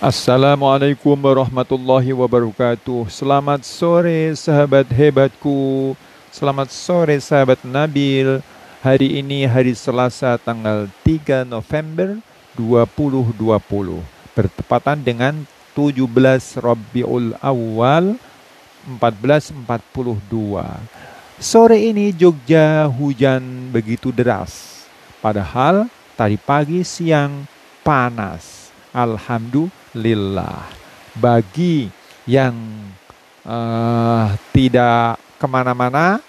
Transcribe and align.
Assalamualaikum 0.00 1.12
warahmatullahi 1.12 2.16
wabarakatuh. 2.16 3.12
Selamat 3.12 3.60
sore 3.68 4.32
sahabat 4.32 4.88
hebatku. 4.88 5.92
Selamat 6.32 6.72
sore 6.72 7.20
sahabat 7.20 7.60
Nabil. 7.68 8.40
Hari 8.80 9.20
ini 9.20 9.44
hari 9.44 9.76
Selasa 9.76 10.40
tanggal 10.40 10.88
3 11.04 11.44
November 11.44 12.16
2020. 12.56 14.00
Bertepatan 14.32 15.04
dengan 15.04 15.44
17 15.76 16.08
Rabiul 16.56 17.36
Awal 17.36 18.16
1442. 18.96 19.84
Sore 21.36 21.76
ini 21.76 22.08
Jogja 22.16 22.88
hujan 22.88 23.68
begitu 23.68 24.16
deras. 24.16 24.80
Padahal 25.20 25.92
tadi 26.16 26.40
pagi 26.40 26.88
siang 26.88 27.44
panas. 27.84 28.72
Alhamdulillah 28.96 29.79
lillah. 29.94 30.66
Bagi 31.16 31.90
yang 32.28 32.54
uh, 33.42 34.30
tidak 34.54 35.18
ke 35.40 35.46
mana-mana, 35.50 36.22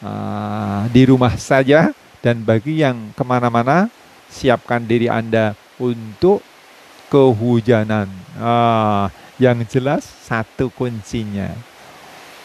uh, 0.00 0.88
di 0.88 1.02
rumah 1.04 1.34
saja, 1.36 1.92
dan 2.24 2.40
bagi 2.40 2.80
yang 2.80 3.12
ke 3.12 3.24
mana-mana, 3.26 3.90
siapkan 4.30 4.80
diri 4.80 5.10
Anda 5.10 5.52
untuk 5.76 6.40
kehujanan. 7.12 8.08
Uh, 8.38 9.10
yang 9.40 9.60
jelas 9.66 10.06
satu 10.06 10.70
kuncinya. 10.70 11.50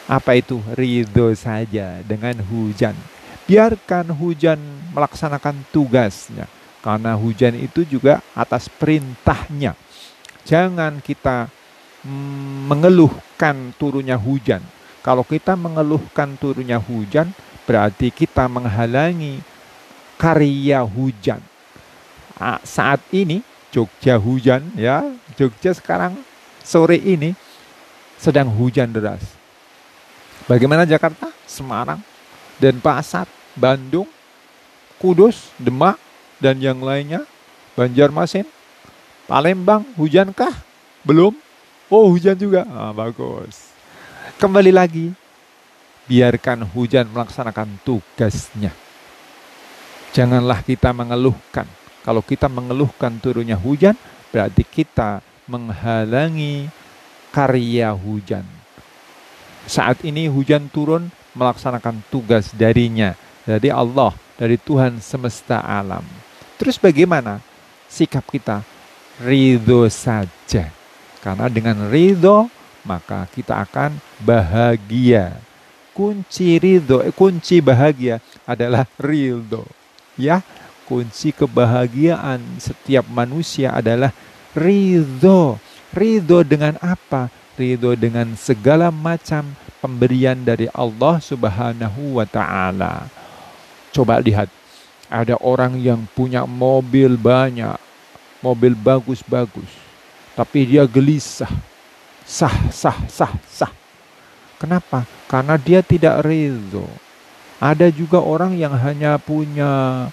Apa 0.08 0.40
itu? 0.40 0.58
Ridho 0.74 1.30
saja 1.36 2.00
dengan 2.02 2.40
hujan. 2.42 2.96
Biarkan 3.46 4.10
hujan 4.12 4.58
melaksanakan 4.92 5.62
tugasnya. 5.70 6.48
Karena 6.82 7.14
hujan 7.14 7.54
itu 7.54 7.84
juga 7.84 8.24
atas 8.32 8.66
perintahnya 8.66 9.76
jangan 10.48 11.04
kita 11.04 11.52
mm, 12.08 12.72
mengeluhkan 12.72 13.76
turunnya 13.76 14.16
hujan. 14.16 14.64
Kalau 15.04 15.20
kita 15.22 15.52
mengeluhkan 15.54 16.40
turunnya 16.40 16.80
hujan, 16.80 17.36
berarti 17.68 18.08
kita 18.08 18.48
menghalangi 18.48 19.44
karya 20.16 20.80
hujan. 20.80 21.44
Nah, 22.40 22.58
saat 22.64 23.04
ini 23.12 23.44
Jogja 23.68 24.16
hujan 24.16 24.72
ya, 24.72 25.04
Jogja 25.36 25.76
sekarang 25.76 26.16
sore 26.64 26.96
ini 26.96 27.36
sedang 28.16 28.48
hujan 28.48 28.88
deras. 28.88 29.20
Bagaimana 30.48 30.88
Jakarta, 30.88 31.28
Semarang, 31.44 32.00
Denpasar, 32.56 33.28
Bandung, 33.52 34.08
Kudus, 34.96 35.52
Demak, 35.60 36.00
dan 36.40 36.56
yang 36.58 36.80
lainnya, 36.80 37.22
Banjarmasin, 37.76 38.48
Palembang, 39.28 39.84
hujankah? 40.00 40.56
Belum? 41.04 41.36
Oh, 41.92 42.08
hujan 42.08 42.32
juga. 42.32 42.64
Ah, 42.72 42.96
bagus. 42.96 43.68
Kembali 44.40 44.72
lagi, 44.72 45.12
biarkan 46.08 46.64
hujan 46.64 47.04
melaksanakan 47.12 47.76
tugasnya. 47.84 48.72
Janganlah 50.16 50.64
kita 50.64 50.96
mengeluhkan. 50.96 51.68
Kalau 52.08 52.24
kita 52.24 52.48
mengeluhkan 52.48 53.20
turunnya 53.20 53.60
hujan, 53.60 53.92
berarti 54.32 54.64
kita 54.64 55.20
menghalangi 55.44 56.72
karya 57.28 57.92
hujan. 57.92 58.48
Saat 59.68 60.08
ini 60.08 60.24
hujan 60.24 60.72
turun 60.72 61.12
melaksanakan 61.36 62.00
tugas 62.08 62.56
darinya, 62.56 63.12
dari 63.44 63.68
Allah, 63.68 64.16
dari 64.40 64.56
Tuhan 64.56 65.04
semesta 65.04 65.60
alam. 65.60 66.04
Terus 66.56 66.80
bagaimana 66.80 67.44
sikap 67.92 68.24
kita? 68.24 68.77
Ridho 69.22 69.86
saja. 69.90 70.70
Karena 71.18 71.50
dengan 71.50 71.90
ridho 71.90 72.46
maka 72.88 73.28
kita 73.28 73.60
akan 73.68 73.98
bahagia. 74.22 75.36
Kunci 75.92 76.56
ridho, 76.56 77.02
eh, 77.02 77.12
kunci 77.12 77.58
bahagia 77.58 78.22
adalah 78.46 78.86
ridho. 78.96 79.66
Ya, 80.14 80.40
kunci 80.86 81.34
kebahagiaan 81.34 82.40
setiap 82.56 83.04
manusia 83.10 83.74
adalah 83.74 84.14
ridho. 84.56 85.60
Ridho 85.92 86.40
dengan 86.46 86.78
apa? 86.78 87.28
Ridho 87.58 87.98
dengan 87.98 88.32
segala 88.38 88.88
macam 88.94 89.52
pemberian 89.82 90.38
dari 90.38 90.70
Allah 90.70 91.18
Subhanahu 91.18 92.22
wa 92.22 92.26
Ta'ala. 92.26 93.10
Coba 93.90 94.22
lihat, 94.22 94.46
ada 95.10 95.34
orang 95.42 95.80
yang 95.80 96.06
punya 96.14 96.44
mobil 96.46 97.18
banyak, 97.18 97.74
mobil 98.38 98.74
bagus-bagus, 98.74 99.70
tapi 100.38 100.66
dia 100.66 100.86
gelisah, 100.86 101.50
sah, 102.22 102.54
sah, 102.70 102.98
sah, 103.10 103.34
sah. 103.46 103.72
Kenapa? 104.58 105.06
Karena 105.30 105.54
dia 105.54 105.82
tidak 105.82 106.22
ridho. 106.26 106.86
Ada 107.58 107.90
juga 107.90 108.22
orang 108.22 108.54
yang 108.54 108.74
hanya 108.74 109.18
punya 109.18 110.06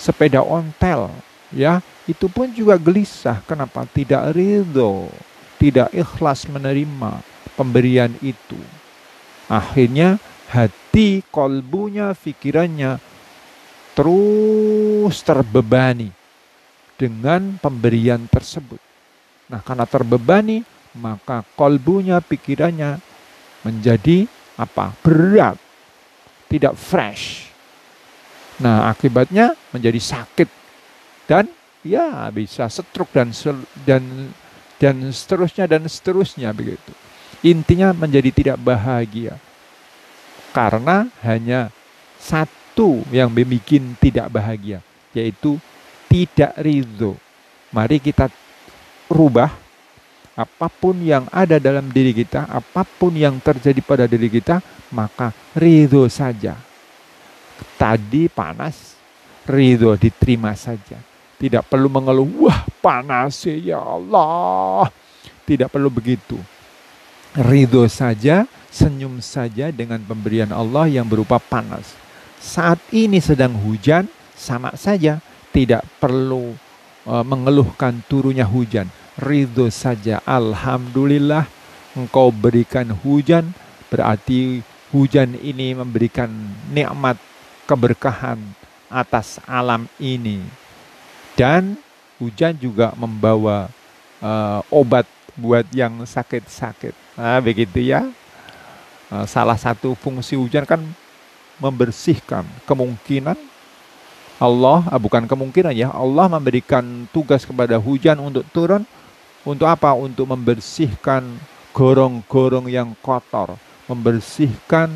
sepeda 0.00 0.40
ontel, 0.40 1.12
ya, 1.52 1.84
itu 2.08 2.28
pun 2.28 2.48
juga 2.52 2.80
gelisah. 2.80 3.40
Kenapa? 3.44 3.84
Tidak 3.84 4.32
ridho, 4.32 5.12
tidak 5.60 5.92
ikhlas 5.92 6.48
menerima 6.48 7.20
pemberian 7.56 8.12
itu. 8.24 8.56
Akhirnya 9.48 10.16
hati, 10.48 11.20
kolbunya, 11.28 12.16
pikirannya 12.16 13.00
terus 13.96 15.24
terbebani 15.24 16.12
dengan 16.96 17.60
pemberian 17.60 18.24
tersebut. 18.28 18.80
Nah, 19.46 19.62
karena 19.62 19.86
terbebani, 19.86 20.64
maka 20.96 21.44
kolbunya, 21.54 22.18
pikirannya 22.24 22.98
menjadi 23.62 24.26
apa? 24.56 24.96
Berat, 25.04 25.60
tidak 26.48 26.74
fresh. 26.74 27.52
Nah, 28.56 28.88
akibatnya 28.88 29.52
menjadi 29.70 30.00
sakit 30.00 30.48
dan 31.28 31.44
ya 31.84 32.32
bisa 32.32 32.64
stroke 32.72 33.12
dan 33.12 33.28
dan 33.84 34.32
dan 34.80 34.96
seterusnya 35.12 35.68
dan 35.68 35.84
seterusnya 35.84 36.50
begitu. 36.56 36.92
Intinya 37.44 37.92
menjadi 37.92 38.32
tidak 38.32 38.58
bahagia. 38.58 39.36
Karena 40.56 41.04
hanya 41.20 41.68
satu 42.16 43.04
yang 43.12 43.28
membuat 43.28 44.00
tidak 44.00 44.32
bahagia, 44.32 44.80
yaitu 45.12 45.60
tidak 46.16 46.56
ridho. 46.56 47.12
Mari 47.76 48.00
kita 48.00 48.32
rubah 49.12 49.52
apa 50.32 50.68
pun 50.72 50.96
yang 51.04 51.28
ada 51.28 51.60
dalam 51.60 51.92
diri 51.92 52.16
kita, 52.16 52.48
apa 52.48 52.88
pun 52.88 53.12
yang 53.12 53.36
terjadi 53.36 53.80
pada 53.84 54.04
diri 54.08 54.32
kita, 54.32 54.64
maka 54.92 55.36
ridho 55.52 56.08
saja. 56.08 56.56
Tadi 57.76 58.32
panas, 58.32 58.96
ridho 59.44 59.92
diterima 59.96 60.56
saja. 60.56 60.96
Tidak 61.36 61.68
perlu 61.68 61.92
mengeluh, 61.92 62.48
wah 62.48 62.64
panas 62.80 63.44
ya 63.44 63.76
Allah. 63.76 64.88
Tidak 65.44 65.68
perlu 65.68 65.92
begitu. 65.92 66.40
Ridho 67.36 67.84
saja, 67.92 68.48
senyum 68.72 69.20
saja 69.20 69.68
dengan 69.68 70.00
pemberian 70.00 70.48
Allah 70.48 70.88
yang 70.88 71.04
berupa 71.04 71.36
panas. 71.36 71.92
Saat 72.40 72.80
ini 72.88 73.20
sedang 73.20 73.52
hujan, 73.52 74.08
sama 74.36 74.72
saja 74.76 75.20
tidak 75.56 75.88
perlu 75.96 76.52
uh, 77.08 77.24
mengeluhkan 77.24 78.04
turunnya 78.04 78.44
hujan. 78.44 78.92
Ridho 79.16 79.72
saja. 79.72 80.20
Alhamdulillah 80.28 81.48
engkau 81.96 82.28
berikan 82.28 82.92
hujan. 82.92 83.56
Berarti 83.88 84.60
hujan 84.92 85.32
ini 85.40 85.72
memberikan 85.72 86.28
nikmat 86.68 87.16
keberkahan 87.64 88.36
atas 88.92 89.40
alam 89.48 89.88
ini. 89.96 90.44
Dan 91.32 91.80
hujan 92.20 92.52
juga 92.60 92.92
membawa 92.92 93.72
uh, 94.20 94.60
obat 94.68 95.08
buat 95.40 95.64
yang 95.72 96.04
sakit-sakit. 96.04 96.92
Nah, 97.16 97.40
begitu 97.40 97.80
ya. 97.80 98.04
Uh, 99.08 99.24
salah 99.24 99.56
satu 99.56 99.96
fungsi 99.96 100.36
hujan 100.36 100.68
kan 100.68 100.84
membersihkan 101.56 102.44
kemungkinan 102.68 103.55
Allah 104.36 104.84
ah, 104.92 105.00
bukan 105.00 105.24
kemungkinan 105.24 105.72
ya 105.72 105.88
Allah 105.88 106.28
memberikan 106.28 107.08
tugas 107.08 107.48
kepada 107.48 107.80
hujan 107.80 108.20
untuk 108.20 108.44
turun 108.52 108.84
untuk 109.46 109.70
apa? 109.70 109.94
Untuk 109.94 110.26
membersihkan 110.26 111.38
gorong-gorong 111.70 112.66
yang 112.66 112.92
kotor, 112.98 113.54
membersihkan 113.86 114.90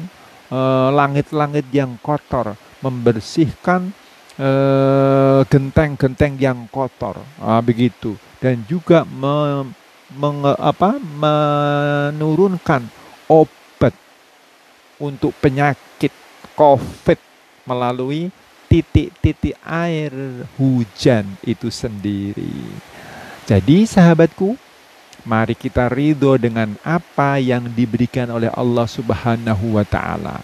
eh, 0.50 0.88
langit-langit 0.90 1.70
uh, 1.70 1.72
yang 1.72 1.94
kotor, 2.02 2.58
membersihkan 2.82 3.94
uh, 4.40 5.46
genteng-genteng 5.46 6.34
yang 6.40 6.66
kotor, 6.66 7.22
ah, 7.38 7.62
begitu. 7.62 8.19
Dan 8.42 8.66
juga 8.66 9.06
me, 9.06 9.70
apa, 10.58 10.98
menurunkan 10.98 12.82
obat 13.31 13.94
untuk 14.98 15.31
penyakit 15.38 16.10
COVID 16.58 17.20
melalui 17.69 18.32
titik-titik 18.70 19.58
air 19.67 20.14
hujan 20.55 21.26
itu 21.43 21.67
sendiri. 21.75 22.55
Jadi 23.50 23.82
sahabatku, 23.82 24.55
Mari 25.20 25.52
kita 25.52 25.93
ridho 25.93 26.40
dengan 26.40 26.72
apa 26.81 27.37
yang 27.37 27.69
diberikan 27.69 28.32
oleh 28.32 28.49
Allah 28.56 28.88
Subhanahu 28.88 29.76
wa 29.76 29.84
Ta'ala. 29.84 30.40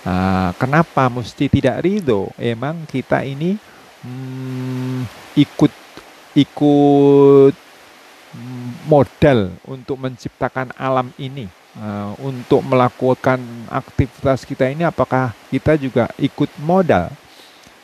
Nah, 0.00 0.50
kenapa 0.58 1.06
mesti 1.06 1.46
tidak 1.46 1.78
ridho? 1.86 2.34
Emang 2.34 2.82
kita 2.90 3.22
ini 3.22 3.54
hmm, 4.02 5.06
ikut 5.38 5.72
ikut 6.34 7.54
modal 8.90 9.54
untuk 9.66 10.02
menciptakan 10.02 10.74
alam 10.74 11.14
ini, 11.18 11.46
uh, 11.78 12.16
untuk 12.22 12.64
melakukan 12.64 13.38
aktivitas 13.70 14.42
kita 14.42 14.66
ini, 14.70 14.82
apakah 14.82 15.34
kita 15.52 15.76
juga 15.78 16.10
ikut 16.18 16.50
modal? 16.58 17.12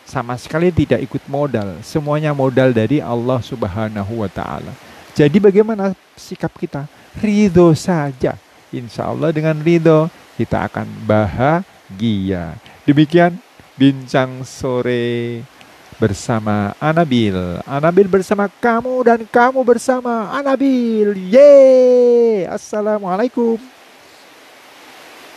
Sama 0.06 0.38
sekali 0.38 0.71
tidak 0.71 1.03
ikut 1.03 1.27
modal, 1.27 1.83
semuanya 1.83 2.31
modal 2.31 2.71
dari 2.71 3.03
Allah 3.03 3.43
Subhanahu 3.43 4.23
wa 4.23 4.31
Ta'ala. 4.31 4.71
Jadi, 5.19 5.43
bagaimana 5.43 5.99
sikap 6.15 6.55
kita? 6.55 6.87
Ridho 7.19 7.75
saja, 7.75 8.38
insya 8.71 9.03
Allah, 9.11 9.35
dengan 9.35 9.59
ridho 9.59 10.06
kita 10.39 10.71
akan 10.71 10.87
bahagia. 11.03 12.55
Demikian 12.87 13.35
bincang 13.75 14.47
sore 14.47 15.43
bersama 15.97 16.77
Anabil. 16.79 17.35
Anabil 17.65 18.06
bersama 18.06 18.47
kamu 18.47 18.94
dan 19.03 19.21
kamu 19.27 19.61
bersama 19.65 20.31
Anabil. 20.32 21.17
Yeay. 21.32 22.47
Assalamualaikum. 22.47 23.75